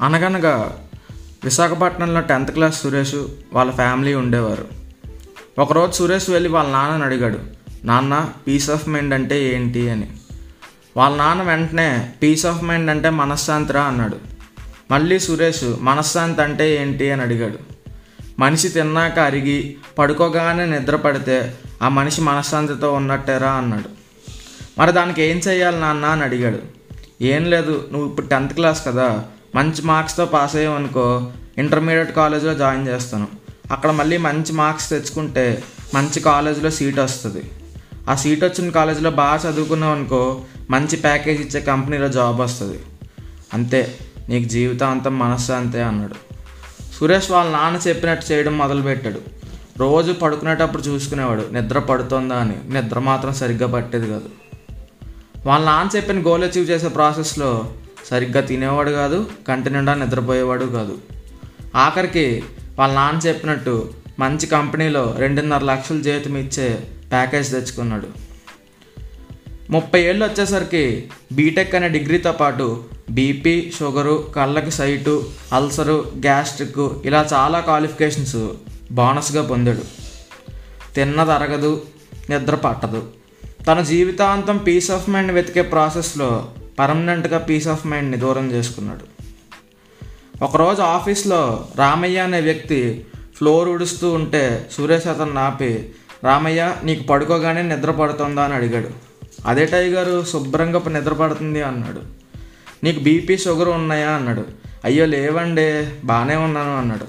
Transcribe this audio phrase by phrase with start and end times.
[0.00, 0.78] అనగనగా
[1.44, 3.14] విశాఖపట్నంలో tenth class Suresh
[3.52, 4.66] వాళ్ళ ఫ్యామిలీ ఉండేవారు.
[5.58, 7.38] ఒకరోజు సురేష్ వెళ్ళి వాళ్ళ నాన్నని అడిగాడు
[7.84, 9.90] నాన్న పీస్ ఆఫ్ మైండ్ అంటే ఏంటి?
[9.90, 10.08] అని.
[10.96, 14.16] వాళ్ళ నాన్న వెంటనే పీస్ ఆఫ్ మైండ్ అంటే మనశ్శాంతిరా అన్నాడు.
[14.90, 17.10] మళ్ళీ సురేష్ మనశ్శాంతి అంటే ఏంటి?
[17.10, 17.58] అని అడిగాడు.
[18.38, 23.90] మనిషి తిన్నాక అరిగి పడుకోగానే నిద్ర పడితే ఆ మనిషి మనశ్శాంతితో ఉన్నట్టేరా అన్నాడు.
[24.80, 26.04] మరి దానికి ఏం చేయాలి నాన్న?
[26.04, 26.58] అని అడిగాడు.
[27.22, 33.28] ఏం లేదు నువ్వు ఇప్పుడు టెన్త్ క్లాస్ కదా మంచి మార్క్స్తో పాస్ అయ్యావనుకో ఇంటర్మీడియట్ కాలేజ్లో జాయిన్ చేస్తాను.
[33.70, 35.62] అక్కడ మళ్ళీ మంచి మార్క్స్ తెచ్చుకుంటే
[35.94, 37.50] మంచి కాలేజ్లో సీట్ వస్తుంది.
[38.08, 40.40] ఆ సీట్ వచ్చిన కాలేజీలో బాగా చదువుకున్నావు అనుకో
[40.70, 42.78] మంచి ప్యాకేజ్ ఇచ్చే కంపెనీలో జాబ్ వస్తుంది.
[43.54, 43.98] అంతే
[44.28, 46.14] నీకు జీవితాంతం అంతే అన్నాడు.
[46.94, 49.20] సురేష్ వాళ్ళ నాన్న చెప్పినట్టు చేయడం మొదలుపెట్టాడు.
[49.78, 52.56] రోజు పడుకునేటప్పుడు చూసుకునేవాడు నిద్ర పడుతుందా అని.
[52.72, 54.30] నిద్ర మాత్రం సరిగ్గా పట్టేది కాదు.
[55.46, 57.72] వాళ్ళ నాన్న చెప్పిన గోల్ అచీవ్ చేసే ప్రాసెస్లో
[58.06, 60.98] సరిగ్గా తినేవాడు కాదు కంటి నిండా నిద్రపోయేవాడు కాదు.
[61.74, 62.42] ఆఖరికి
[62.78, 68.06] వాళ్ళ నాన్న చెప్పినట్టు మంచి కంపెనీలో రెండున్నర లక్షల జీతం ఇచ్చే ప్యాకేజ్ తెచ్చుకున్నాడు.
[69.70, 77.60] ముప్పై ఏళ్ళు వచ్చేసరికి బీటెక్ అనే డిగ్రీతో పాటు బీపీ షుగరు కళ్ళకి సైటు అల్సరు గ్యాస్ట్రిక్ ఇలా చాలా
[77.60, 78.36] క్వాలిఫికేషన్స్
[78.92, 79.82] బోనస్గా పొందాడు.
[80.94, 81.82] తిన్న తరగదు
[82.30, 83.02] నిద్ర పట్టదు.
[83.66, 89.18] తన జీవితాంతం పీస్ ఆఫ్ మైండ్ వెతికే ప్రాసెస్లో పర్మనెంట్గా పీస్ ఆఫ్ మైండ్ని దూరం చేసుకున్నాడు.
[90.44, 95.90] ఒకరోజు ఆఫీస్లో రామయ్య అనే వ్యక్తి ఫ్లోర్ ఉడుస్తూ ఉంటే సురేష్ అతను నాపి
[96.24, 98.42] రామయ్య నీకు పడుకోగానే నిద్ర పడుతుందా?
[98.42, 98.88] అని అడిగాడు.
[99.46, 102.00] అదే టైగరు శుభ్రంగా నిద్ర పడుతుంది అన్నాడు.
[102.84, 104.10] నీకు బీపీ షుగర్ ఉన్నాయా?
[104.10, 104.44] అన్నాడు.
[104.84, 107.06] అయ్యో లేవండి బాగానే ఉన్నాను అన్నాడు.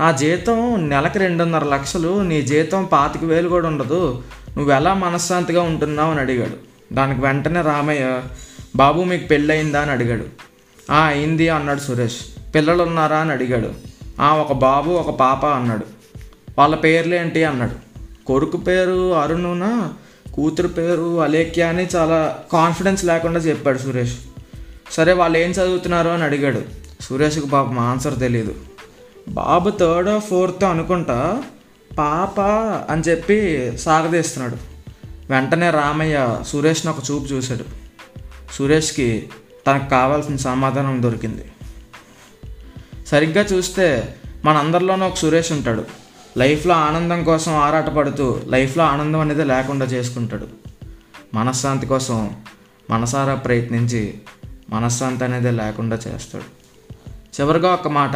[0.00, 4.22] నా జీతం నెలకి రెండున్నర లక్షలు నీ జీతం పాతిక వేలు కూడా ఉండదు.
[4.56, 6.10] నువ్వు ఎలా మనశ్శాంతిగా ఉంటున్నావు?
[6.10, 6.72] అని అడిగాడు.
[6.94, 8.22] దానికి వెంటనే రామయ్య
[8.76, 9.80] బాబు మీకు పెళ్ళయిందా?
[9.80, 10.24] అని అడిగాడు.
[10.92, 12.16] "ఆ, అయింది అన్నాడు సురేష్.
[12.54, 13.70] పిల్లలు ఉన్నారా అని అడిగాడు.
[14.20, 15.86] "ఆ, ఒక బాబు ఒక పాప అన్నాడు.
[16.58, 17.44] వాళ్ళ పేర్లు ఏంటి?
[17.44, 17.92] అన్నాడు.
[18.26, 19.92] కొడుకు పేరు అరుణున?
[20.34, 24.16] కూతురు పేరు అలేఖ్య అని చాలా కాన్ఫిడెన్స్ లేకుండా చెప్పాడు సురేష్.
[24.92, 26.08] సరే వాళ్ళు ఏం చదువుతున్నారు?
[26.08, 26.62] అని అడిగాడు.
[27.00, 28.54] సురేష్కి పాపం ఆన్సర్ తెలియదు
[29.28, 31.42] బాబు థర్డ్ ఫోర్త్ అనుకుంటా
[31.98, 32.40] పాప
[32.90, 34.56] అని చెప్పి సాగదీస్తున్నాడు.
[35.32, 37.81] వెంటనే రామయ్య సురేష్ని ఒక చూపు చూశాడు.
[38.52, 39.28] సురేష్కి
[39.66, 41.44] తనకు కావాల్సిన సమాధానం దొరికింది.
[43.06, 44.14] సరిగ్గా చూస్తే
[44.44, 45.84] మనందరిలోనూ ఒక సురేష్ ఉంటాడు.
[46.38, 50.48] లైఫ్లో ఆనందం కోసం ఆరాటపడుతూ లైఫ్లో ఆనందం అనేది లేకుండా చేసుకుంటాడు.
[51.34, 52.36] మనశ్శాంతి కోసం
[52.90, 54.14] మనసారా ప్రయత్నించి
[54.70, 56.44] మనశ్శాంతి అనేది లేకుండా చేస్తాడు.
[57.40, 58.10] చివరిగా ఒక మాట.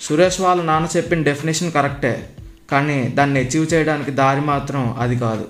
[0.00, 2.28] సురేష్ వాళ్ళ నాన్న చెప్పిన డెఫినేషన్ కరెక్టే
[2.70, 5.48] కానీ దాన్ని అచీవ్ చేయడానికి దారి మాత్రం అది కాదు.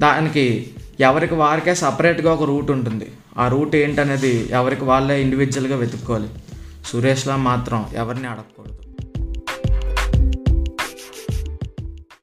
[0.00, 3.10] దానికి ఎవరికి వారికే సపరేట్గా ఒక రూట్ ఉంటుంది.
[3.38, 6.28] ఆ రూట్ ఏంటనేది ఎవరికి వాళ్ళే ఇండివిజువల్గా వెతుక్కోవాలి.
[6.84, 8.87] సురేష్లా మాత్రం ఎవరిని అడగకూడదు.